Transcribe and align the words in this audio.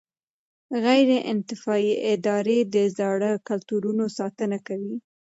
غیر 0.83 1.09
انتفاعي 1.31 1.91
ادارې 2.13 2.59
د 2.73 2.75
زاړه 2.97 3.31
کلتورونو 3.47 4.05
ساتنه 4.17 4.57
کوي. 4.67 4.95